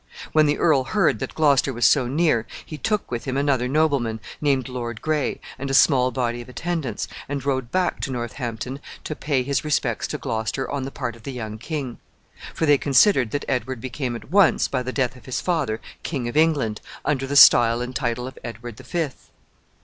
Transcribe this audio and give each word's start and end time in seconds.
When 0.31 0.47
the 0.47 0.57
earl 0.57 0.83
heard 0.83 1.19
that 1.19 1.35
Gloucester 1.35 1.71
was 1.71 1.85
so 1.85 2.07
near, 2.07 2.47
he 2.65 2.75
took 2.75 3.11
with 3.11 3.25
him 3.25 3.37
another 3.37 3.67
nobleman, 3.67 4.19
named 4.41 4.67
Lord 4.67 4.99
Gray, 4.99 5.39
and 5.59 5.69
a 5.69 5.75
small 5.75 6.09
body 6.09 6.41
of 6.41 6.49
attendants, 6.49 7.07
and 7.29 7.45
rode 7.45 7.69
back 7.69 7.99
to 7.99 8.11
Northampton 8.11 8.79
to 9.03 9.15
pay 9.15 9.43
his 9.43 9.63
respects 9.63 10.07
to 10.07 10.17
Gloucester 10.17 10.67
on 10.67 10.85
the 10.85 10.89
part 10.91 11.15
of 11.15 11.21
the 11.21 11.31
young 11.33 11.59
king; 11.59 11.99
for 12.51 12.65
they 12.65 12.79
considered 12.79 13.29
that 13.29 13.45
Edward 13.47 13.79
became 13.79 14.15
at 14.15 14.31
once, 14.31 14.67
by 14.67 14.81
the 14.81 14.91
death 14.91 15.15
of 15.15 15.25
his 15.25 15.39
father, 15.39 15.79
King 16.01 16.27
of 16.27 16.35
England, 16.35 16.81
under 17.05 17.27
the 17.27 17.35
style 17.35 17.79
and 17.79 17.95
title 17.95 18.25
of 18.25 18.39
Edward 18.43 18.77
the 18.77 18.83
Fifth. 18.83 19.29